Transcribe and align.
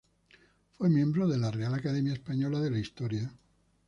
Fue 0.71 0.89
miembro 0.89 1.27
de 1.27 1.37
la 1.37 1.51
Real 1.51 1.75
Academia 1.75 2.13
Española 2.13 2.59
de 2.59 2.71
la 2.71 2.79
Historia. 2.79 3.31